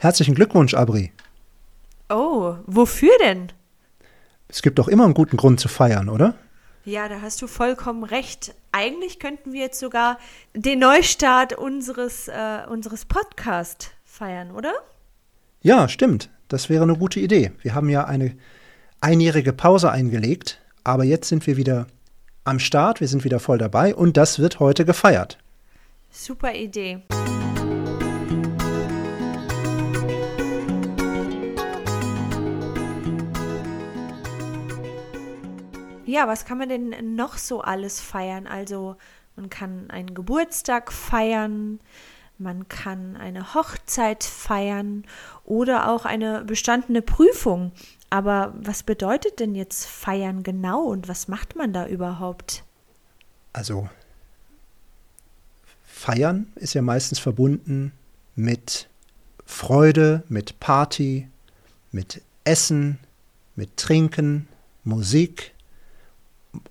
Herzlichen 0.00 0.34
Glückwunsch, 0.34 0.72
Abri. 0.72 1.12
Oh, 2.08 2.54
wofür 2.64 3.12
denn? 3.22 3.52
Es 4.48 4.62
gibt 4.62 4.78
doch 4.78 4.88
immer 4.88 5.04
einen 5.04 5.12
guten 5.12 5.36
Grund 5.36 5.60
zu 5.60 5.68
feiern, 5.68 6.08
oder? 6.08 6.32
Ja, 6.86 7.06
da 7.06 7.20
hast 7.20 7.42
du 7.42 7.46
vollkommen 7.46 8.04
recht. 8.04 8.54
Eigentlich 8.72 9.18
könnten 9.18 9.52
wir 9.52 9.60
jetzt 9.60 9.78
sogar 9.78 10.18
den 10.54 10.78
Neustart 10.78 11.52
unseres, 11.52 12.28
äh, 12.28 12.60
unseres 12.70 13.04
Podcasts 13.04 13.90
feiern, 14.06 14.52
oder? 14.52 14.72
Ja, 15.60 15.86
stimmt. 15.86 16.30
Das 16.48 16.70
wäre 16.70 16.84
eine 16.84 16.96
gute 16.96 17.20
Idee. 17.20 17.52
Wir 17.60 17.74
haben 17.74 17.90
ja 17.90 18.06
eine 18.06 18.34
einjährige 19.02 19.52
Pause 19.52 19.90
eingelegt, 19.90 20.62
aber 20.82 21.04
jetzt 21.04 21.28
sind 21.28 21.46
wir 21.46 21.58
wieder 21.58 21.86
am 22.44 22.58
Start, 22.58 23.02
wir 23.02 23.08
sind 23.08 23.24
wieder 23.24 23.38
voll 23.38 23.58
dabei 23.58 23.94
und 23.94 24.16
das 24.16 24.38
wird 24.38 24.60
heute 24.60 24.86
gefeiert. 24.86 25.36
Super 26.10 26.54
Idee. 26.54 27.02
Ja, 36.10 36.26
was 36.26 36.44
kann 36.44 36.58
man 36.58 36.68
denn 36.68 37.14
noch 37.14 37.38
so 37.38 37.60
alles 37.60 38.00
feiern? 38.00 38.48
Also 38.48 38.96
man 39.36 39.48
kann 39.48 39.90
einen 39.90 40.12
Geburtstag 40.12 40.92
feiern, 40.92 41.78
man 42.36 42.68
kann 42.68 43.16
eine 43.16 43.54
Hochzeit 43.54 44.24
feiern 44.24 45.04
oder 45.44 45.88
auch 45.88 46.06
eine 46.06 46.42
bestandene 46.42 47.00
Prüfung. 47.00 47.70
Aber 48.10 48.52
was 48.58 48.82
bedeutet 48.82 49.38
denn 49.38 49.54
jetzt 49.54 49.86
feiern 49.86 50.42
genau 50.42 50.82
und 50.82 51.06
was 51.06 51.28
macht 51.28 51.54
man 51.54 51.72
da 51.72 51.86
überhaupt? 51.86 52.64
Also 53.52 53.88
feiern 55.84 56.50
ist 56.56 56.74
ja 56.74 56.82
meistens 56.82 57.20
verbunden 57.20 57.92
mit 58.34 58.88
Freude, 59.46 60.24
mit 60.28 60.58
Party, 60.58 61.28
mit 61.92 62.20
Essen, 62.42 62.98
mit 63.54 63.76
Trinken, 63.76 64.48
Musik, 64.82 65.54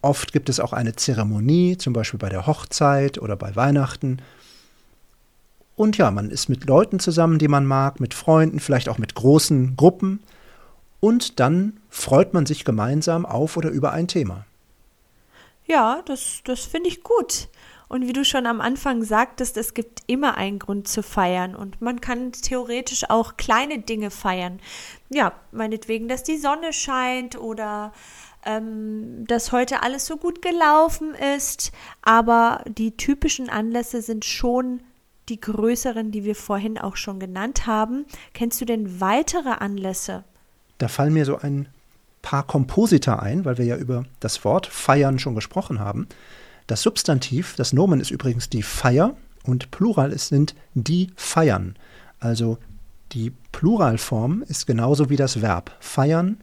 Oft 0.02 0.34
gibt 0.34 0.50
es 0.50 0.60
auch 0.60 0.74
eine 0.74 0.96
Zeremonie, 0.96 1.78
zum 1.78 1.94
Beispiel 1.94 2.20
bei 2.20 2.30
der 2.30 2.48
Hochzeit 2.48 3.18
oder 3.18 3.36
bei 3.36 3.56
Weihnachten. 3.56 4.22
Und 5.76 5.98
ja, 5.98 6.12
man 6.12 6.30
ist 6.30 6.50
mit 6.50 6.66
Leuten 6.66 7.00
zusammen, 7.00 7.40
die 7.40 7.48
man 7.48 7.66
mag, 7.66 8.00
mit 8.00 8.14
Freunden, 8.14 8.60
vielleicht 8.60 8.90
auch 8.90 8.98
mit 8.98 9.16
großen 9.16 9.78
Gruppen. 9.78 10.22
Und 11.00 11.40
dann 11.40 11.80
freut 11.90 12.34
man 12.34 12.46
sich 12.46 12.66
gemeinsam 12.66 13.26
auf 13.26 13.56
oder 13.56 13.70
über 13.70 13.94
ein 13.94 14.08
Thema. 14.08 14.46
Ja, 15.66 16.02
das, 16.06 16.42
das 16.44 16.66
finde 16.66 16.90
ich 16.90 17.04
gut. 17.04 17.48
Und 17.90 18.08
wie 18.08 18.14
du 18.14 18.24
schon 18.24 18.46
am 18.46 18.62
Anfang 18.62 19.04
sagtest, 19.04 19.58
es 19.58 19.74
gibt 19.74 20.04
immer 20.06 20.38
einen 20.38 20.60
Grund 20.60 20.88
zu 20.88 21.02
feiern 21.02 21.56
und 21.56 21.82
man 21.82 22.00
kann 22.00 22.32
theoretisch 22.32 23.10
auch 23.10 23.36
kleine 23.36 23.80
Dinge 23.80 24.12
feiern. 24.12 24.60
Ja, 25.10 25.34
meinetwegen, 25.52 26.08
dass 26.08 26.24
die 26.24 26.38
Sonne 26.38 26.72
scheint 26.72 27.36
oder 27.36 27.92
ähm, 28.46 29.26
dass 29.28 29.52
heute 29.52 29.82
alles 29.82 30.06
so 30.06 30.18
gut 30.18 30.44
gelaufen 30.44 31.16
ist, 31.36 31.72
aber 32.04 32.64
die 32.68 32.96
typischen 32.96 33.50
Anlässe 33.50 34.04
sind 34.04 34.24
schon 34.24 34.82
die 35.28 35.42
größeren, 35.42 36.12
die 36.12 36.24
wir 36.24 36.36
vorhin 36.36 36.78
auch 36.78 36.96
schon 36.96 37.20
genannt 37.20 37.66
haben. 37.66 38.06
Kennst 38.34 38.62
du 38.62 38.66
denn 38.66 39.02
weitere 39.02 39.50
Anlässe? 39.50 40.24
Da 40.78 40.88
fallen 40.88 41.14
mir 41.14 41.26
so 41.26 41.38
ein 41.38 41.68
paar 42.22 42.46
Komposita 42.46 43.18
ein, 43.18 43.46
weil 43.46 43.58
wir 43.58 43.66
ja 43.66 43.78
über 43.78 44.06
das 44.20 44.46
Wort 44.46 44.68
feiern 44.68 45.18
schon 45.18 45.36
gesprochen 45.36 45.80
haben. 45.80 46.08
Das 46.70 46.84
Substantiv, 46.84 47.56
das 47.56 47.74
Nomen 47.74 48.00
ist 48.00 48.12
übrigens 48.12 48.48
die 48.48 48.62
Feier 48.62 49.18
und 49.44 49.72
Plural 49.72 50.12
ist, 50.12 50.28
sind 50.28 50.54
die 50.76 51.10
Feiern. 51.16 51.76
Also 52.20 52.60
die 53.12 53.32
Pluralform 53.52 54.44
ist 54.48 54.68
genauso 54.68 55.10
wie 55.10 55.16
das 55.16 55.42
Verb 55.42 55.76
feiern 55.80 56.38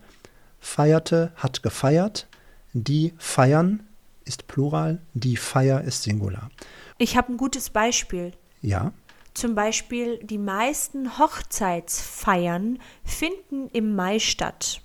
feierte, 0.58 1.30
hat 1.36 1.62
gefeiert. 1.62 2.26
Die 2.72 3.14
feiern 3.18 3.86
ist 4.24 4.48
Plural, 4.48 5.00
die 5.14 5.36
Feier 5.36 5.82
ist 5.82 6.02
Singular. 6.02 6.50
Ich 6.98 7.16
habe 7.16 7.32
ein 7.32 7.36
gutes 7.36 7.70
Beispiel. 7.70 8.32
Ja. 8.62 8.92
Zum 9.32 9.54
Beispiel 9.54 10.18
die 10.24 10.38
meisten 10.38 11.18
Hochzeitsfeiern 11.18 12.80
finden 13.04 13.68
im 13.72 13.94
Mai 13.94 14.18
statt. 14.18 14.80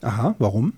Aha, 0.00 0.36
warum? 0.38 0.74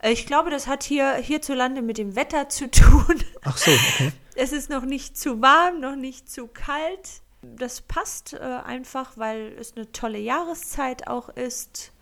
Äh, 0.00 0.12
ich 0.12 0.26
glaube, 0.26 0.50
das 0.50 0.66
hat 0.66 0.82
hier 0.82 1.14
hierzulande 1.14 1.82
mit 1.82 1.98
dem 1.98 2.16
Wetter 2.16 2.48
zu 2.48 2.70
tun. 2.70 3.22
Ach 3.44 3.56
so, 3.56 3.70
okay. 3.70 4.12
Es 4.38 4.52
ist 4.52 4.68
noch 4.68 4.84
nicht 4.84 5.16
zu 5.16 5.40
warm, 5.40 5.80
noch 5.80 5.96
nicht 5.96 6.30
zu 6.30 6.46
kalt. 6.46 7.22
Das 7.40 7.80
passt 7.80 8.34
äh, 8.34 8.38
einfach, 8.38 9.16
weil 9.16 9.56
es 9.58 9.74
eine 9.74 9.90
tolle 9.92 10.18
Jahreszeit 10.18 11.08
auch 11.08 11.30
ist. 11.30 11.92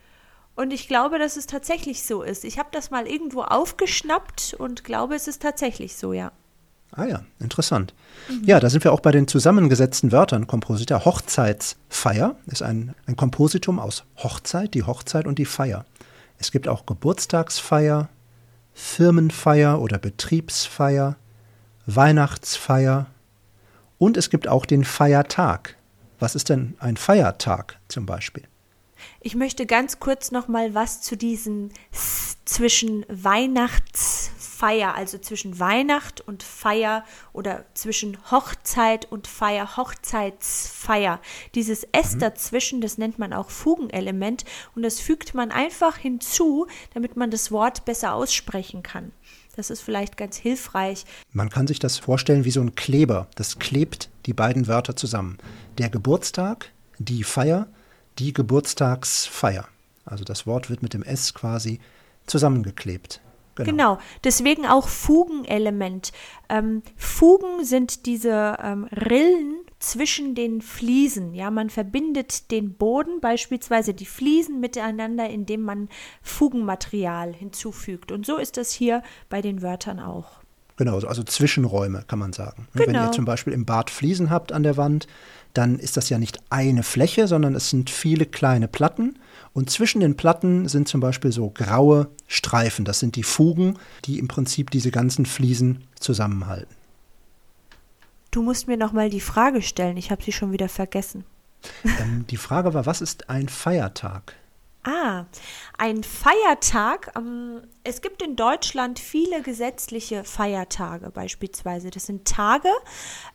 Und 0.56 0.72
ich 0.72 0.88
glaube, 0.88 1.20
dass 1.20 1.36
es 1.36 1.46
tatsächlich 1.46 2.04
so 2.04 2.22
ist. 2.22 2.44
Ich 2.44 2.58
habe 2.58 2.70
das 2.72 2.90
mal 2.90 3.06
irgendwo 3.06 3.42
aufgeschnappt 3.42 4.54
und 4.58 4.82
glaube, 4.82 5.14
es 5.14 5.28
ist 5.28 5.42
tatsächlich 5.42 5.96
so, 5.96 6.12
ja. 6.12 6.32
Ah 6.92 7.06
ja, 7.06 7.22
interessant. 7.40 7.92
Mhm. 8.28 8.44
Ja, 8.44 8.60
da 8.60 8.70
sind 8.70 8.84
wir 8.84 8.92
auch 8.92 9.00
bei 9.00 9.10
den 9.10 9.26
zusammengesetzten 9.26 10.12
Wörtern. 10.12 10.46
Kompositor 10.46 11.04
Hochzeitsfeier 11.04 12.36
ist 12.46 12.62
ein, 12.62 12.94
ein 13.06 13.16
Kompositum 13.16 13.80
aus 13.80 14.04
Hochzeit, 14.16 14.74
die 14.74 14.84
Hochzeit 14.84 15.26
und 15.26 15.38
die 15.38 15.44
Feier. 15.44 15.86
Es 16.38 16.50
gibt 16.50 16.68
auch 16.68 16.86
Geburtstagsfeier, 16.86 18.08
Firmenfeier 18.72 19.80
oder 19.80 19.98
Betriebsfeier, 19.98 21.16
Weihnachtsfeier 21.86 23.06
und 23.98 24.16
es 24.16 24.30
gibt 24.30 24.48
auch 24.48 24.66
den 24.66 24.84
Feiertag. 24.84 25.76
Was 26.18 26.34
ist 26.34 26.48
denn 26.48 26.76
ein 26.78 26.96
Feiertag 26.96 27.78
zum 27.88 28.06
Beispiel? 28.06 28.44
Ich 29.20 29.34
möchte 29.34 29.66
ganz 29.66 30.00
kurz 30.00 30.30
noch 30.30 30.48
mal 30.48 30.74
was 30.74 31.02
zu 31.02 31.16
diesen 31.16 31.72
zwischen 32.44 33.04
Weihnachtsfeier, 34.60 34.94
also 34.94 35.18
zwischen 35.18 35.58
Weihnacht 35.58 36.20
und 36.20 36.42
Feier 36.42 37.04
oder 37.32 37.64
zwischen 37.74 38.16
Hochzeit 38.30 39.10
und 39.10 39.26
Feier, 39.26 39.76
Hochzeitsfeier. 39.76 41.20
Dieses 41.54 41.84
S 41.92 42.14
mhm. 42.14 42.20
dazwischen, 42.20 42.80
das 42.80 42.98
nennt 42.98 43.18
man 43.18 43.32
auch 43.32 43.50
Fugenelement 43.50 44.44
und 44.74 44.82
das 44.82 45.00
fügt 45.00 45.34
man 45.34 45.50
einfach 45.50 45.96
hinzu, 45.96 46.66
damit 46.94 47.16
man 47.16 47.30
das 47.30 47.50
Wort 47.50 47.84
besser 47.84 48.14
aussprechen 48.14 48.82
kann. 48.82 49.12
Das 49.56 49.70
ist 49.70 49.82
vielleicht 49.82 50.16
ganz 50.16 50.36
hilfreich. 50.36 51.04
Man 51.32 51.48
kann 51.48 51.68
sich 51.68 51.78
das 51.78 51.98
vorstellen 51.98 52.44
wie 52.44 52.50
so 52.50 52.60
ein 52.60 52.74
Kleber. 52.74 53.28
Das 53.36 53.60
klebt 53.60 54.10
die 54.26 54.32
beiden 54.32 54.66
Wörter 54.66 54.96
zusammen. 54.96 55.38
Der 55.78 55.90
Geburtstag, 55.90 56.72
die 56.98 57.22
Feier 57.22 57.68
die 58.18 58.32
Geburtstagsfeier. 58.32 59.66
Also 60.04 60.22
das 60.22 60.46
Wort 60.46 60.70
wird 60.70 60.82
mit 60.82 60.94
dem 60.94 61.02
S 61.02 61.34
quasi 61.34 61.80
zusammengeklebt. 62.26 63.20
Genau. 63.56 63.70
genau. 63.70 63.98
deswegen 64.24 64.66
auch 64.66 64.88
Fugenelement. 64.88 66.12
Ähm, 66.48 66.82
Fugen 66.96 67.64
sind 67.64 68.06
diese 68.06 68.56
ähm, 68.62 68.84
Rillen 68.86 69.64
zwischen 69.78 70.34
den 70.34 70.60
Fliesen. 70.60 71.34
Ja, 71.34 71.50
man 71.50 71.70
verbindet 71.70 72.50
den 72.50 72.74
Boden, 72.74 73.20
beispielsweise 73.20 73.94
die 73.94 74.06
Fliesen, 74.06 74.60
miteinander, 74.60 75.28
indem 75.28 75.62
man 75.62 75.88
Fugenmaterial 76.22 77.32
hinzufügt. 77.32 78.10
Und 78.10 78.26
so 78.26 78.36
ist 78.36 78.56
das 78.56 78.72
hier 78.72 79.02
bei 79.28 79.40
den 79.40 79.62
Wörtern 79.62 80.00
auch. 80.00 80.44
Genau, 80.76 80.98
also 80.98 81.22
Zwischenräume 81.22 82.04
kann 82.06 82.18
man 82.18 82.32
sagen. 82.32 82.66
Genau. 82.74 82.86
Wenn 82.86 82.94
ihr 82.94 83.12
zum 83.12 83.24
Beispiel 83.24 83.52
im 83.52 83.64
Bad 83.64 83.90
Fliesen 83.90 84.30
habt 84.30 84.52
an 84.52 84.62
der 84.62 84.76
Wand, 84.76 85.06
dann 85.52 85.78
ist 85.78 85.96
das 85.96 86.08
ja 86.08 86.18
nicht 86.18 86.40
eine 86.50 86.82
Fläche, 86.82 87.28
sondern 87.28 87.54
es 87.54 87.70
sind 87.70 87.90
viele 87.90 88.26
kleine 88.26 88.66
Platten. 88.66 89.18
Und 89.52 89.70
zwischen 89.70 90.00
den 90.00 90.16
Platten 90.16 90.68
sind 90.68 90.88
zum 90.88 91.00
Beispiel 91.00 91.30
so 91.30 91.50
graue 91.50 92.08
Streifen. 92.26 92.84
Das 92.84 92.98
sind 92.98 93.14
die 93.14 93.22
Fugen, 93.22 93.78
die 94.04 94.18
im 94.18 94.26
Prinzip 94.26 94.70
diese 94.70 94.90
ganzen 94.90 95.26
Fliesen 95.26 95.84
zusammenhalten. 96.00 96.74
Du 98.32 98.42
musst 98.42 98.66
mir 98.66 98.76
nochmal 98.76 99.10
die 99.10 99.20
Frage 99.20 99.62
stellen. 99.62 99.96
Ich 99.96 100.10
habe 100.10 100.24
sie 100.24 100.32
schon 100.32 100.50
wieder 100.50 100.68
vergessen. 100.68 101.24
Ähm, 101.84 102.26
die 102.28 102.36
Frage 102.36 102.74
war, 102.74 102.84
was 102.84 103.00
ist 103.00 103.30
ein 103.30 103.48
Feiertag? 103.48 104.34
Ah, 104.84 105.24
ein 105.78 106.04
Feiertag. 106.04 107.12
Ähm, 107.16 107.62
es 107.84 108.02
gibt 108.02 108.20
in 108.22 108.36
Deutschland 108.36 108.98
viele 108.98 109.40
gesetzliche 109.40 110.24
Feiertage 110.24 111.10
beispielsweise. 111.10 111.90
Das 111.90 112.04
sind 112.04 112.26
Tage, 112.26 112.68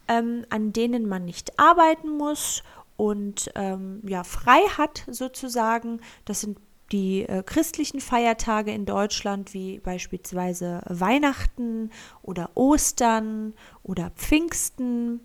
ähm, 0.08 0.46
an 0.50 0.74
denen 0.74 1.08
man 1.08 1.26
nicht 1.26 1.58
arbeiten 1.60 2.10
muss 2.10 2.64
und 2.98 3.52
ähm, 3.56 4.02
ja 4.06 4.24
frei 4.24 4.60
hat 4.78 5.06
sozusagen. 5.08 6.02
Das 6.26 6.42
sind 6.42 6.60
die 6.92 7.24
äh, 7.24 7.42
christlichen 7.44 8.00
Feiertage 8.00 8.72
in 8.72 8.86
Deutschland, 8.86 9.54
wie 9.54 9.80
beispielsweise 9.80 10.82
Weihnachten 10.86 11.90
oder 12.22 12.52
Ostern 12.54 13.54
oder 13.82 14.12
Pfingsten. 14.12 15.20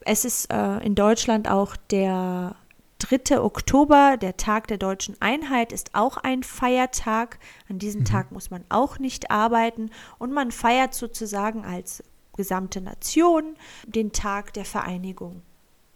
Es 0.00 0.24
ist 0.24 0.50
äh, 0.50 0.78
in 0.78 0.94
Deutschland 0.94 1.48
auch 1.50 1.76
der 1.76 2.56
3. 3.02 3.40
Oktober, 3.40 4.16
der 4.16 4.36
Tag 4.36 4.68
der 4.68 4.78
deutschen 4.78 5.16
Einheit, 5.20 5.72
ist 5.72 5.94
auch 5.94 6.16
ein 6.18 6.42
Feiertag. 6.42 7.38
An 7.68 7.78
diesem 7.78 8.02
mhm. 8.02 8.06
Tag 8.06 8.30
muss 8.30 8.50
man 8.50 8.64
auch 8.68 8.98
nicht 8.98 9.30
arbeiten 9.30 9.90
und 10.18 10.32
man 10.32 10.52
feiert 10.52 10.94
sozusagen 10.94 11.64
als 11.64 12.04
gesamte 12.36 12.80
Nation 12.80 13.56
den 13.86 14.12
Tag 14.12 14.52
der 14.54 14.64
Vereinigung. 14.64 15.42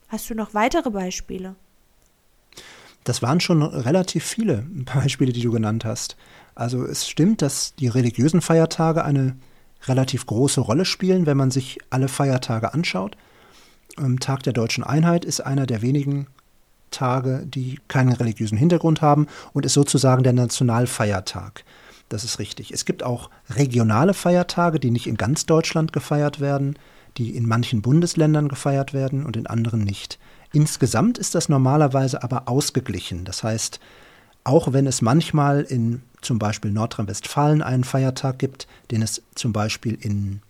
Hast 0.09 0.29
du 0.31 0.35
noch 0.35 0.53
weitere 0.53 0.91
Beispiele? 0.91 1.55
Das 3.05 3.23
waren 3.23 3.41
schon 3.41 3.63
relativ 3.63 4.25
viele 4.25 4.67
Beispiele, 4.95 5.33
die 5.33 5.43
du 5.43 5.53
genannt 5.53 5.85
hast. 5.85 6.17
Also 6.55 6.85
es 6.85 7.09
stimmt, 7.09 7.41
dass 7.41 7.75
die 7.77 7.89
religiösen 7.89 8.41
Feiertage 8.41 9.05
eine 9.05 9.37
relativ 9.85 10.27
große 10.27 10.61
Rolle 10.61 10.85
spielen, 10.85 11.27
wenn 11.27 11.37
man 11.37 11.53
sich 11.53 11.79
alle 11.91 12.09
Feiertage 12.09 12.75
anschaut. 12.75 13.17
Ähm, 13.97 14.19
Tag 14.19 14.43
der 14.43 14.53
deutschen 14.53 14.83
Einheit 14.83 15.25
ist 15.25 15.41
einer 15.41 15.67
der 15.67 15.83
wenigen 15.83 16.27
Tage, 16.97 17.45
die 17.47 17.79
keinen 17.89 18.13
religiösen 18.13 18.59
Hintergrund 18.59 19.03
haben 19.03 19.27
und 19.53 19.67
ist 19.67 19.75
sozusagen 19.75 20.23
der 20.23 20.33
Nationalfeiertag. 20.33 21.65
Das 22.09 22.25
ist 22.25 22.39
richtig. 22.39 22.73
Es 22.73 22.85
gibt 22.85 23.03
auch 23.03 23.31
regionale 23.51 24.15
Feiertage, 24.15 24.79
die 24.79 24.91
nicht 24.91 25.07
in 25.07 25.17
ganz 25.17 25.47
Deutschland 25.47 25.93
gefeiert 25.93 26.41
werden, 26.41 26.79
die 27.19 27.37
in 27.37 27.47
manchen 27.47 27.83
Bundesländern 27.83 28.49
gefeiert 28.49 28.93
werden 28.93 29.25
und 29.25 29.37
in 29.37 29.47
anderen 29.47 29.81
nicht. 29.81 30.19
Insgesamt 30.53 31.19
ist 31.19 31.35
das 31.35 31.49
normalerweise 31.49 32.23
aber 32.23 32.49
ausgeglichen. 32.49 33.25
Das 33.25 33.43
heißt, 33.43 33.81
auch 34.45 34.73
wenn 34.73 34.87
es 34.87 35.03
manchmal 35.03 35.63
in 35.63 36.03
zum 36.21 36.39
Beispiel 36.39 36.71
Nordrhein-Westfalen 36.71 37.63
einen 37.63 37.85
Feiertag 37.85 38.39
gibt, 38.39 38.67
den 38.91 39.03
es 39.03 39.23
zum 39.35 39.53
Beispiel 39.53 39.99
in 40.01 40.41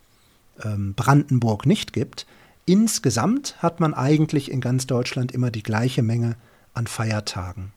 ähm, 0.62 0.94
Brandenburg 0.94 1.66
nicht 1.66 1.92
gibt, 1.92 2.26
insgesamt 2.66 3.62
hat 3.62 3.80
man 3.80 3.94
eigentlich 3.94 4.50
in 4.50 4.60
ganz 4.60 4.86
Deutschland 4.86 5.32
immer 5.32 5.50
die 5.50 5.62
gleiche 5.62 6.02
Menge 6.02 6.36
an 6.74 6.86
Feiertagen. 6.86 7.72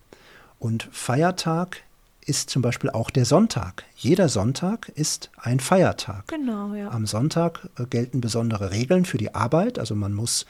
Und 0.60 0.90
Feiertag 0.92 1.84
ist 2.26 2.50
zum 2.50 2.62
Beispiel 2.62 2.90
auch 2.90 3.10
der 3.10 3.26
Sonntag. 3.26 3.86
Jeder 3.96 4.30
Sonntag 4.30 4.90
ist 4.90 5.32
ein 5.38 5.60
Feiertag. 5.60 6.28
Genau, 6.28 6.74
ja. 6.76 6.90
Am 6.92 7.08
Sonntag 7.08 7.68
äh, 7.78 7.86
gelten 7.86 8.22
besondere 8.22 8.72
Regeln 8.72 9.06
für 9.06 9.18
die 9.18 9.34
Arbeit. 9.34 9.80
Also 9.80 9.96
man 9.96 10.14
muss, 10.14 10.46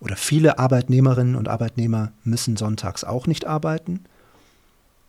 oder 0.00 0.16
viele 0.16 0.58
Arbeitnehmerinnen 0.58 1.36
und 1.36 1.48
Arbeitnehmer 1.48 2.12
müssen 2.24 2.56
sonntags 2.56 3.04
auch 3.04 3.26
nicht 3.26 3.46
arbeiten. 3.46 4.04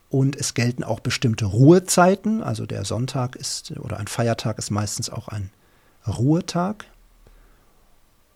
Und 0.10 0.36
es 0.36 0.54
gelten 0.54 0.84
auch 0.84 1.00
bestimmte 1.00 1.46
Ruhezeiten. 1.46 2.44
Also 2.44 2.68
der 2.68 2.86
Sonntag 2.86 3.36
ist 3.36 3.72
oder 3.72 3.98
ein 3.98 4.08
Feiertag 4.08 4.60
ist 4.60 4.70
meistens 4.70 5.10
auch 5.10 5.30
ein 5.30 5.50
Ruhetag. 6.06 6.86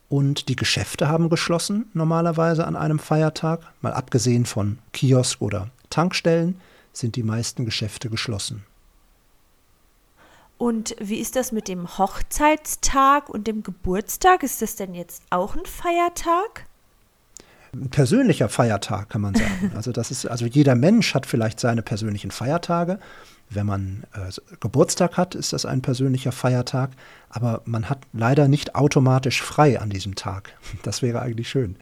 Und 0.09 0.47
die 0.47 0.55
Geschäfte 0.55 1.09
haben 1.09 1.29
geschlossen 1.29 1.89
normalerweise 1.93 2.65
an 2.65 2.75
einem 2.75 2.99
Feiertag. 2.99 3.61
Mal 3.81 3.93
abgesehen 3.93 4.45
von 4.45 4.79
Kiosk 4.93 5.41
oder 5.41 5.69
Tankstellen 5.89 6.59
sind 6.93 7.15
die 7.15 7.23
meisten 7.23 7.65
Geschäfte 7.65 8.09
geschlossen. 8.09 8.63
Und 10.57 10.95
wie 10.99 11.19
ist 11.19 11.35
das 11.35 11.51
mit 11.51 11.67
dem 11.67 11.97
Hochzeitstag 11.97 13.29
und 13.29 13.47
dem 13.47 13.61
Geburtstag? 13.63 14.41
Ist 14.43 14.61
das 14.61 14.75
denn 14.75 14.95
jetzt 14.95 15.21
auch 15.29 15.55
ein 15.55 15.65
Feiertag? 15.65 16.65
ein 17.73 17.89
persönlicher 17.89 18.49
Feiertag, 18.49 19.09
kann 19.09 19.21
man 19.21 19.35
sagen. 19.35 19.71
Also 19.75 19.91
das 19.91 20.11
ist, 20.11 20.25
also 20.25 20.45
jeder 20.45 20.75
Mensch 20.75 21.13
hat 21.13 21.25
vielleicht 21.25 21.59
seine 21.59 21.81
persönlichen 21.81 22.31
Feiertage. 22.31 22.99
Wenn 23.49 23.65
man 23.65 24.03
äh, 24.13 24.31
Geburtstag 24.59 25.17
hat, 25.17 25.35
ist 25.35 25.53
das 25.53 25.65
ein 25.65 25.81
persönlicher 25.81 26.31
Feiertag, 26.31 26.91
aber 27.29 27.61
man 27.65 27.89
hat 27.89 27.99
leider 28.13 28.47
nicht 28.47 28.75
automatisch 28.75 29.41
frei 29.41 29.79
an 29.79 29.89
diesem 29.89 30.15
Tag. 30.15 30.53
Das 30.83 31.01
wäre 31.01 31.21
eigentlich 31.21 31.49
schön. 31.49 31.77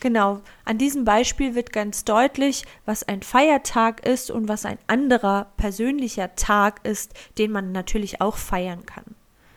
Genau, 0.00 0.42
an 0.66 0.76
diesem 0.76 1.04
Beispiel 1.04 1.54
wird 1.54 1.72
ganz 1.72 2.04
deutlich, 2.04 2.64
was 2.84 3.04
ein 3.04 3.22
Feiertag 3.22 4.06
ist 4.06 4.30
und 4.30 4.48
was 4.48 4.66
ein 4.66 4.76
anderer 4.86 5.46
persönlicher 5.56 6.34
Tag 6.34 6.84
ist, 6.84 7.14
den 7.38 7.50
man 7.50 7.72
natürlich 7.72 8.20
auch 8.20 8.36
feiern 8.36 8.84
kann. 8.84 9.04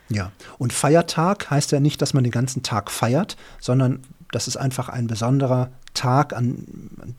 Ja, 0.10 0.32
und 0.58 0.72
Feiertag 0.72 1.52
heißt 1.52 1.74
ja 1.74 1.82
nicht, 1.82 2.02
dass 2.02 2.14
man 2.14 2.24
den 2.24 2.32
ganzen 2.32 2.64
Tag 2.64 2.92
feiert, 2.92 3.36
sondern 3.60 4.04
das 4.32 4.48
ist 4.48 4.58
einfach 4.58 4.90
ein 4.90 5.08
besonderer 5.08 5.72
Tag, 5.94 6.34
an, 6.34 6.66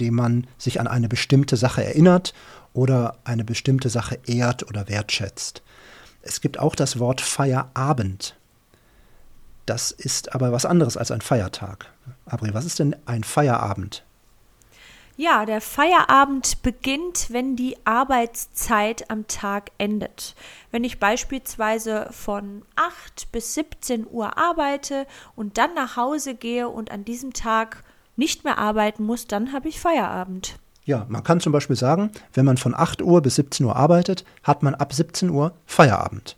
dem 0.00 0.14
man 0.14 0.46
sich 0.58 0.80
an 0.80 0.86
eine 0.86 1.08
bestimmte 1.08 1.56
Sache 1.56 1.84
erinnert 1.84 2.34
oder 2.72 3.16
eine 3.24 3.44
bestimmte 3.44 3.88
Sache 3.88 4.18
ehrt 4.26 4.68
oder 4.68 4.88
wertschätzt. 4.88 5.62
Es 6.22 6.40
gibt 6.40 6.58
auch 6.58 6.74
das 6.74 6.98
Wort 6.98 7.20
Feierabend. 7.20 8.36
Das 9.66 9.90
ist 9.90 10.34
aber 10.34 10.52
was 10.52 10.64
anderes 10.64 10.96
als 10.96 11.10
ein 11.10 11.20
Feiertag. 11.20 11.86
Abri, 12.26 12.54
was 12.54 12.64
ist 12.64 12.78
denn 12.78 12.96
ein 13.06 13.24
Feierabend? 13.24 14.04
Ja, 15.20 15.44
der 15.46 15.60
Feierabend 15.60 16.62
beginnt, 16.62 17.26
wenn 17.32 17.56
die 17.56 17.76
Arbeitszeit 17.84 19.10
am 19.10 19.26
Tag 19.26 19.72
endet. 19.76 20.36
Wenn 20.70 20.84
ich 20.84 21.00
beispielsweise 21.00 22.06
von 22.12 22.62
8 22.76 23.32
bis 23.32 23.54
17 23.54 24.06
Uhr 24.08 24.38
arbeite 24.38 25.08
und 25.34 25.58
dann 25.58 25.74
nach 25.74 25.96
Hause 25.96 26.36
gehe 26.36 26.68
und 26.68 26.92
an 26.92 27.04
diesem 27.04 27.32
Tag 27.32 27.82
nicht 28.14 28.44
mehr 28.44 28.58
arbeiten 28.58 29.04
muss, 29.04 29.26
dann 29.26 29.52
habe 29.52 29.68
ich 29.68 29.80
Feierabend. 29.80 30.60
Ja, 30.84 31.04
man 31.08 31.24
kann 31.24 31.40
zum 31.40 31.52
Beispiel 31.52 31.74
sagen, 31.74 32.12
wenn 32.34 32.44
man 32.44 32.56
von 32.56 32.76
8 32.76 33.02
Uhr 33.02 33.20
bis 33.20 33.34
17 33.34 33.66
Uhr 33.66 33.74
arbeitet, 33.74 34.24
hat 34.44 34.62
man 34.62 34.76
ab 34.76 34.92
17 34.92 35.30
Uhr 35.30 35.52
Feierabend. 35.66 36.36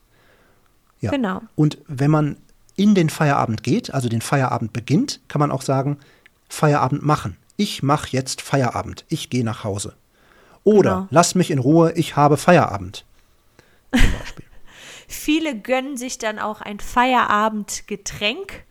Ja. 1.02 1.10
Genau. 1.10 1.42
Und 1.54 1.76
wenn 1.86 2.10
man 2.10 2.38
in 2.76 2.94
den 2.94 3.10
Feierabend 3.10 3.62
geht, 3.62 3.92
also 3.92 4.08
den 4.08 4.22
Feierabend 4.22 4.72
beginnt, 4.72 5.20
kann 5.28 5.40
man 5.40 5.50
auch 5.50 5.60
sagen, 5.60 5.98
Feierabend 6.48 7.02
machen 7.02 7.36
ich 7.60 7.82
mache 7.82 8.08
jetzt 8.10 8.40
Feierabend, 8.40 9.04
ich 9.08 9.28
gehe 9.28 9.44
nach 9.44 9.64
Hause. 9.64 9.94
Oder 10.64 10.94
genau. 10.94 11.08
lass 11.10 11.34
mich 11.34 11.50
in 11.50 11.58
Ruhe, 11.58 11.92
ich 11.92 12.16
habe 12.16 12.38
Feierabend. 12.38 13.04
Zum 13.92 14.12
Beispiel. 14.18 14.46
Viele 15.06 15.58
gönnen 15.58 15.98
sich 15.98 16.16
dann 16.16 16.38
auch 16.38 16.62
ein 16.62 16.80
Feierabendgetränk. 16.80 18.64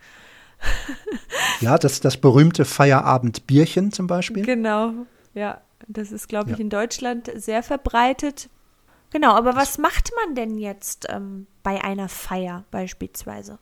ja, 1.62 1.78
das, 1.78 2.00
das 2.00 2.18
berühmte 2.18 2.66
Feierabendbierchen 2.66 3.92
zum 3.92 4.08
Beispiel. 4.08 4.44
Genau, 4.44 4.94
ja. 5.36 5.62
Das 5.88 6.12
ist, 6.12 6.28
glaube 6.28 6.52
ich, 6.52 6.58
ja. 6.58 6.62
in 6.62 6.70
Deutschland 6.70 7.32
sehr 7.36 7.62
verbreitet. 7.62 8.50
Genau, 9.12 9.34
aber 9.34 9.56
was 9.56 9.78
macht 9.78 10.12
man 10.16 10.36
denn 10.36 10.58
jetzt 10.58 11.06
ähm, 11.10 11.46
bei 11.62 11.84
einer 11.84 12.10
Feier 12.10 12.66
beispielsweise? 12.72 13.60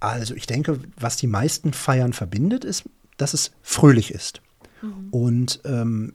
Also 0.00 0.34
ich 0.34 0.46
denke, 0.46 0.80
was 0.98 1.16
die 1.16 1.28
meisten 1.28 1.72
Feiern 1.72 2.12
verbindet, 2.12 2.64
ist 2.64 2.84
dass 3.22 3.34
es 3.34 3.52
fröhlich 3.62 4.12
ist. 4.12 4.42
Mhm. 4.82 5.08
Und 5.10 5.60
ähm, 5.64 6.14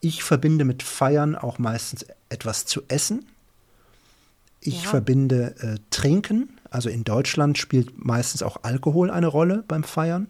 ich 0.00 0.22
verbinde 0.22 0.64
mit 0.64 0.82
Feiern 0.82 1.34
auch 1.34 1.58
meistens 1.58 2.04
etwas 2.28 2.66
zu 2.66 2.82
essen. 2.88 3.26
Ich 4.60 4.84
ja. 4.84 4.90
verbinde 4.90 5.54
äh, 5.60 5.78
Trinken. 5.90 6.50
Also 6.70 6.88
in 6.88 7.04
Deutschland 7.04 7.58
spielt 7.58 8.04
meistens 8.04 8.42
auch 8.42 8.58
Alkohol 8.62 9.10
eine 9.10 9.26
Rolle 9.26 9.64
beim 9.66 9.82
Feiern. 9.82 10.28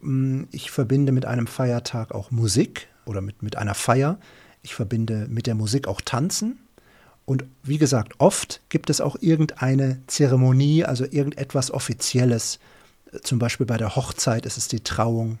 Mm, 0.00 0.44
ich 0.50 0.70
verbinde 0.70 1.12
mit 1.12 1.24
einem 1.24 1.46
Feiertag 1.46 2.12
auch 2.14 2.30
Musik 2.30 2.88
oder 3.06 3.20
mit, 3.20 3.42
mit 3.42 3.56
einer 3.56 3.74
Feier. 3.74 4.18
Ich 4.62 4.74
verbinde 4.74 5.26
mit 5.28 5.46
der 5.46 5.54
Musik 5.54 5.88
auch 5.88 6.00
Tanzen. 6.00 6.58
Und 7.24 7.44
wie 7.62 7.78
gesagt, 7.78 8.14
oft 8.18 8.60
gibt 8.68 8.90
es 8.90 9.00
auch 9.00 9.16
irgendeine 9.20 10.00
Zeremonie, 10.06 10.84
also 10.84 11.04
irgendetwas 11.04 11.70
Offizielles, 11.70 12.58
zum 13.22 13.38
Beispiel 13.38 13.66
bei 13.66 13.76
der 13.76 13.96
Hochzeit 13.96 14.46
ist 14.46 14.58
es 14.58 14.68
die 14.68 14.80
Trauung. 14.80 15.38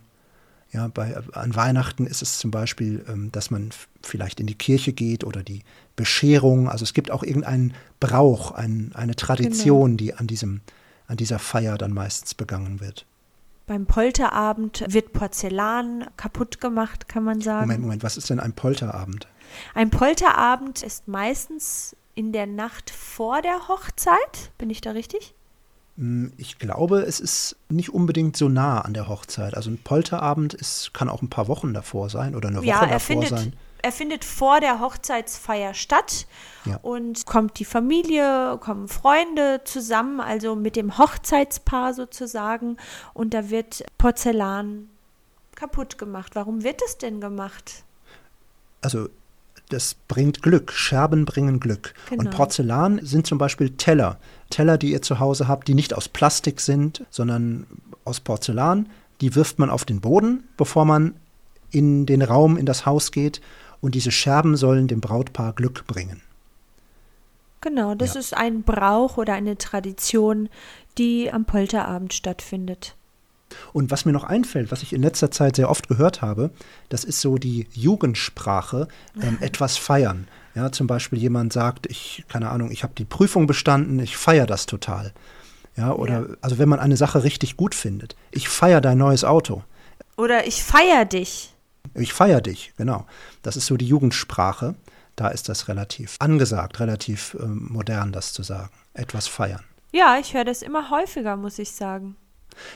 Ja, 0.70 0.88
bei, 0.88 1.16
an 1.32 1.56
Weihnachten 1.56 2.06
ist 2.06 2.20
es 2.20 2.38
zum 2.38 2.50
Beispiel, 2.50 3.04
ähm, 3.08 3.32
dass 3.32 3.50
man 3.50 3.70
vielleicht 4.02 4.38
in 4.38 4.46
die 4.46 4.54
Kirche 4.54 4.92
geht 4.92 5.24
oder 5.24 5.42
die 5.42 5.62
Bescherung. 5.96 6.68
Also 6.68 6.82
es 6.82 6.92
gibt 6.92 7.10
auch 7.10 7.22
irgendeinen 7.22 7.74
Brauch, 8.00 8.50
ein, 8.50 8.92
eine 8.94 9.16
Tradition, 9.16 9.96
genau. 9.96 9.96
die 9.96 10.14
an, 10.14 10.26
diesem, 10.26 10.60
an 11.06 11.16
dieser 11.16 11.38
Feier 11.38 11.78
dann 11.78 11.92
meistens 11.92 12.34
begangen 12.34 12.80
wird. 12.80 13.06
Beim 13.66 13.86
Polterabend 13.86 14.84
wird 14.88 15.12
Porzellan 15.12 16.06
kaputt 16.16 16.60
gemacht, 16.60 17.08
kann 17.08 17.24
man 17.24 17.40
sagen. 17.40 17.66
Moment, 17.66 17.82
Moment, 17.82 18.02
was 18.02 18.16
ist 18.16 18.30
denn 18.30 18.40
ein 18.40 18.54
Polterabend? 18.54 19.26
Ein 19.74 19.90
Polterabend 19.90 20.82
ist 20.82 21.08
meistens 21.08 21.96
in 22.14 22.32
der 22.32 22.46
Nacht 22.46 22.90
vor 22.90 23.42
der 23.42 23.68
Hochzeit. 23.68 24.52
Bin 24.58 24.70
ich 24.70 24.80
da 24.80 24.92
richtig? 24.92 25.34
Hm, 25.98 26.32
ich 26.36 26.58
glaube, 26.58 27.00
es 27.00 27.18
ist 27.18 27.56
nicht 27.68 27.92
unbedingt 27.92 28.36
so 28.36 28.48
nah 28.48 28.80
an 28.80 28.94
der 28.94 29.08
Hochzeit. 29.08 29.54
Also 29.54 29.70
ein 29.70 29.78
Polterabend 29.78 30.54
ist, 30.54 30.94
kann 30.94 31.08
auch 31.08 31.22
ein 31.22 31.28
paar 31.28 31.48
Wochen 31.48 31.74
davor 31.74 32.08
sein 32.08 32.34
oder 32.36 32.48
eine 32.48 32.58
Woche 32.58 32.66
ja, 32.66 32.80
davor 32.80 33.00
findet, 33.00 33.30
sein. 33.30 33.52
Er 33.82 33.92
findet 33.92 34.24
vor 34.24 34.60
der 34.60 34.80
Hochzeitsfeier 34.80 35.74
statt 35.74 36.26
ja. 36.64 36.78
und 36.82 37.26
kommt 37.26 37.58
die 37.58 37.64
Familie, 37.64 38.58
kommen 38.60 38.86
Freunde 38.88 39.62
zusammen, 39.64 40.20
also 40.20 40.54
mit 40.54 40.76
dem 40.76 40.98
Hochzeitspaar 40.98 41.94
sozusagen. 41.94 42.76
Und 43.12 43.34
da 43.34 43.50
wird 43.50 43.84
Porzellan 43.98 44.88
kaputt 45.56 45.98
gemacht. 45.98 46.36
Warum 46.36 46.62
wird 46.62 46.80
es 46.86 46.98
denn 46.98 47.20
gemacht? 47.20 47.84
Also 48.82 49.08
das 49.68 49.94
bringt 50.08 50.42
Glück. 50.42 50.72
Scherben 50.72 51.24
bringen 51.24 51.60
Glück. 51.60 51.94
Genau. 52.08 52.22
Und 52.22 52.30
Porzellan 52.30 53.00
sind 53.02 53.26
zum 53.26 53.38
Beispiel 53.38 53.70
Teller. 53.70 54.18
Teller, 54.50 54.78
die 54.78 54.92
ihr 54.92 55.02
zu 55.02 55.18
Hause 55.18 55.48
habt, 55.48 55.68
die 55.68 55.74
nicht 55.74 55.94
aus 55.94 56.08
Plastik 56.08 56.60
sind, 56.60 57.04
sondern 57.10 57.66
aus 58.04 58.20
Porzellan. 58.20 58.88
Die 59.20 59.34
wirft 59.34 59.58
man 59.58 59.70
auf 59.70 59.84
den 59.84 60.00
Boden, 60.00 60.44
bevor 60.56 60.84
man 60.84 61.14
in 61.70 62.06
den 62.06 62.22
Raum, 62.22 62.56
in 62.56 62.66
das 62.66 62.86
Haus 62.86 63.12
geht. 63.12 63.40
Und 63.80 63.94
diese 63.94 64.10
Scherben 64.10 64.56
sollen 64.56 64.88
dem 64.88 65.00
Brautpaar 65.00 65.52
Glück 65.52 65.86
bringen. 65.86 66.22
Genau, 67.60 67.94
das 67.94 68.14
ja. 68.14 68.20
ist 68.20 68.36
ein 68.36 68.62
Brauch 68.62 69.16
oder 69.16 69.34
eine 69.34 69.58
Tradition, 69.58 70.48
die 70.96 71.30
am 71.32 71.44
Polterabend 71.44 72.14
stattfindet. 72.14 72.94
Und 73.72 73.90
was 73.90 74.04
mir 74.04 74.12
noch 74.12 74.24
einfällt, 74.24 74.70
was 74.70 74.82
ich 74.82 74.92
in 74.92 75.02
letzter 75.02 75.30
Zeit 75.30 75.56
sehr 75.56 75.70
oft 75.70 75.88
gehört 75.88 76.22
habe, 76.22 76.50
das 76.88 77.04
ist 77.04 77.20
so 77.20 77.38
die 77.38 77.66
Jugendsprache, 77.72 78.88
ähm, 79.22 79.38
etwas 79.40 79.76
feiern. 79.76 80.28
Ja, 80.54 80.72
zum 80.72 80.86
Beispiel 80.86 81.18
jemand 81.18 81.52
sagt, 81.52 81.86
ich, 81.86 82.24
keine 82.28 82.50
Ahnung, 82.50 82.70
ich 82.70 82.82
habe 82.82 82.92
die 82.96 83.04
Prüfung 83.04 83.46
bestanden, 83.46 83.98
ich 84.00 84.16
feiere 84.16 84.46
das 84.46 84.66
total. 84.66 85.12
Ja, 85.76 85.92
oder, 85.92 86.28
ja. 86.28 86.36
also 86.40 86.58
wenn 86.58 86.68
man 86.68 86.80
eine 86.80 86.96
Sache 86.96 87.22
richtig 87.22 87.56
gut 87.56 87.74
findet. 87.74 88.16
Ich 88.32 88.48
feiere 88.48 88.80
dein 88.80 88.98
neues 88.98 89.24
Auto. 89.24 89.62
Oder 90.16 90.46
ich 90.46 90.64
feiere 90.64 91.04
dich. 91.04 91.54
Ich 91.94 92.12
feiere 92.12 92.40
dich, 92.40 92.72
genau. 92.76 93.06
Das 93.42 93.56
ist 93.56 93.66
so 93.66 93.76
die 93.76 93.86
Jugendsprache. 93.86 94.74
Da 95.14 95.28
ist 95.28 95.48
das 95.48 95.68
relativ 95.68 96.16
angesagt, 96.20 96.80
relativ 96.80 97.34
äh, 97.34 97.46
modern, 97.46 98.12
das 98.12 98.32
zu 98.32 98.42
sagen. 98.42 98.70
Etwas 98.94 99.26
feiern. 99.26 99.64
Ja, 99.92 100.18
ich 100.20 100.34
höre 100.34 100.44
das 100.44 100.62
immer 100.62 100.90
häufiger, 100.90 101.36
muss 101.36 101.58
ich 101.58 101.72
sagen. 101.72 102.16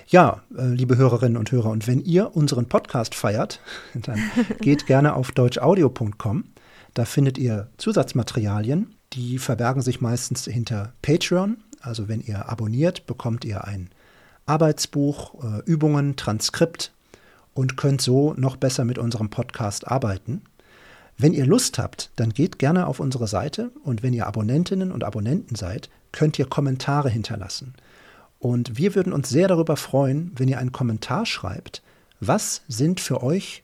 Ja, 0.09 0.43
äh, 0.57 0.67
liebe 0.67 0.97
Hörerinnen 0.97 1.37
und 1.37 1.51
Hörer, 1.53 1.71
und 1.71 1.87
wenn 1.87 2.01
ihr 2.01 2.37
unseren 2.37 2.69
Podcast 2.69 3.15
feiert, 3.15 3.61
dann 3.95 4.19
geht 4.61 4.87
gerne 4.87 5.15
auf 5.15 5.33
deutschaudio.com. 5.33 6.45
Da 6.95 7.05
findet 7.05 7.39
ihr 7.39 7.69
Zusatzmaterialien, 7.79 8.95
die 9.13 9.39
verbergen 9.39 9.83
sich 9.83 10.01
meistens 10.01 10.45
hinter 10.45 10.93
Patreon. 11.03 11.59
Also 11.81 12.09
wenn 12.09 12.21
ihr 12.21 12.49
abonniert, 12.49 13.07
bekommt 13.07 13.45
ihr 13.45 13.65
ein 13.65 13.91
Arbeitsbuch, 14.47 15.43
äh, 15.43 15.63
Übungen, 15.65 16.17
Transkript 16.17 16.93
und 17.55 17.77
könnt 17.77 18.01
so 18.01 18.35
noch 18.35 18.57
besser 18.57 18.85
mit 18.85 18.99
unserem 18.99 19.31
Podcast 19.31 19.89
arbeiten. 19.89 20.43
Wenn 21.19 21.33
ihr 21.33 21.47
Lust 21.47 21.79
habt, 21.79 22.11
dann 22.17 22.31
geht 22.31 22.59
gerne 22.59 22.87
auf 22.87 23.01
unsere 23.01 23.29
Seite 23.29 23.71
und 23.85 24.03
wenn 24.03 24.13
ihr 24.13 24.27
Abonnentinnen 24.27 24.91
und 24.91 25.05
Abonnenten 25.05 25.55
seid, 25.55 25.89
könnt 26.11 26.39
ihr 26.39 26.47
Kommentare 26.47 27.11
hinterlassen. 27.11 27.75
Und 28.43 28.77
wir 28.77 28.97
würden 28.97 29.13
uns 29.13 29.29
sehr 29.29 29.47
darüber 29.47 29.77
freuen, 29.77 30.33
wenn 30.35 30.49
ihr 30.49 30.59
einen 30.59 30.73
Kommentar 30.73 31.27
schreibt. 31.27 31.81
Was 32.19 32.63
sind 32.67 32.99
für 32.99 33.23
euch 33.23 33.63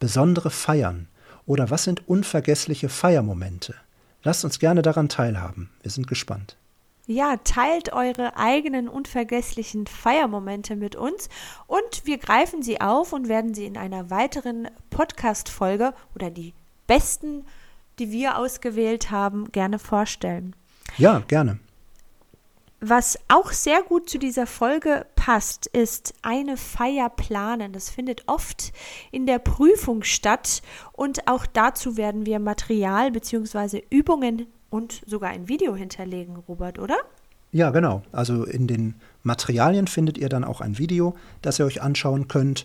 besondere 0.00 0.50
Feiern 0.50 1.08
oder 1.46 1.70
was 1.70 1.84
sind 1.84 2.06
unvergessliche 2.06 2.90
Feiermomente? 2.90 3.74
Lasst 4.22 4.44
uns 4.44 4.58
gerne 4.58 4.82
daran 4.82 5.08
teilhaben. 5.08 5.70
Wir 5.80 5.90
sind 5.90 6.06
gespannt. 6.06 6.58
Ja, 7.06 7.38
teilt 7.42 7.94
eure 7.94 8.36
eigenen 8.36 8.86
unvergesslichen 8.86 9.86
Feiermomente 9.86 10.76
mit 10.76 10.94
uns 10.94 11.30
und 11.66 12.02
wir 12.04 12.18
greifen 12.18 12.62
sie 12.62 12.82
auf 12.82 13.14
und 13.14 13.28
werden 13.30 13.54
sie 13.54 13.64
in 13.64 13.78
einer 13.78 14.10
weiteren 14.10 14.68
Podcast-Folge 14.90 15.94
oder 16.14 16.30
die 16.30 16.52
besten, 16.86 17.46
die 17.98 18.10
wir 18.10 18.36
ausgewählt 18.36 19.10
haben, 19.10 19.50
gerne 19.52 19.78
vorstellen. 19.78 20.54
Ja, 20.98 21.20
gerne. 21.28 21.60
Was 22.80 23.18
auch 23.26 23.50
sehr 23.50 23.82
gut 23.82 24.08
zu 24.08 24.18
dieser 24.18 24.46
Folge 24.46 25.04
passt, 25.16 25.66
ist 25.66 26.14
eine 26.22 26.56
Feier 26.56 27.08
planen. 27.08 27.72
Das 27.72 27.90
findet 27.90 28.22
oft 28.28 28.72
in 29.10 29.26
der 29.26 29.40
Prüfung 29.40 30.04
statt 30.04 30.62
und 30.92 31.26
auch 31.26 31.44
dazu 31.44 31.96
werden 31.96 32.24
wir 32.24 32.38
Material 32.38 33.10
bzw. 33.10 33.82
Übungen 33.90 34.46
und 34.70 35.02
sogar 35.06 35.30
ein 35.30 35.48
Video 35.48 35.74
hinterlegen, 35.74 36.36
Robert, 36.36 36.78
oder? 36.78 36.96
Ja, 37.50 37.70
genau. 37.70 38.02
Also 38.12 38.44
in 38.44 38.68
den 38.68 38.94
Materialien 39.24 39.88
findet 39.88 40.16
ihr 40.16 40.28
dann 40.28 40.44
auch 40.44 40.60
ein 40.60 40.78
Video, 40.78 41.16
das 41.42 41.58
ihr 41.58 41.66
euch 41.66 41.82
anschauen 41.82 42.28
könnt. 42.28 42.64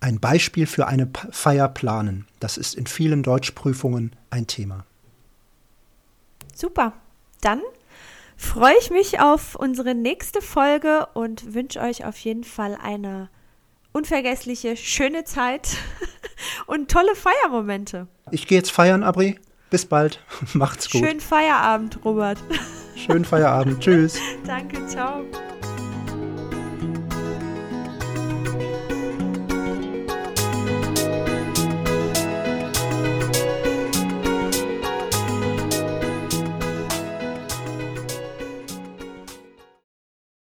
Ein 0.00 0.20
Beispiel 0.20 0.66
für 0.66 0.86
eine 0.86 1.10
Feier 1.30 1.68
planen. 1.68 2.26
Das 2.38 2.58
ist 2.58 2.76
in 2.76 2.86
vielen 2.86 3.24
Deutschprüfungen 3.24 4.12
ein 4.30 4.46
Thema. 4.46 4.84
Super. 6.54 6.92
Dann 7.40 7.60
freue 8.38 8.74
ich 8.80 8.90
mich 8.90 9.20
auf 9.20 9.56
unsere 9.56 9.94
nächste 9.94 10.40
Folge 10.40 11.08
und 11.12 11.52
wünsche 11.52 11.80
euch 11.80 12.06
auf 12.06 12.16
jeden 12.18 12.44
Fall 12.44 12.78
eine 12.82 13.28
unvergessliche, 13.92 14.76
schöne 14.76 15.24
Zeit 15.24 15.76
und 16.66 16.90
tolle 16.90 17.14
Feiermomente. 17.14 18.06
Ich 18.30 18.46
gehe 18.46 18.58
jetzt 18.58 18.70
feiern, 18.70 19.02
Abri. 19.02 19.38
Bis 19.70 19.84
bald. 19.84 20.20
Macht's 20.54 20.88
gut. 20.88 21.04
Schönen 21.04 21.20
Feierabend, 21.20 21.98
Robert. 22.04 22.38
Schönen 22.96 23.24
Feierabend. 23.24 23.80
Tschüss. 23.84 24.18
Danke, 24.46 24.86
ciao. 24.86 25.24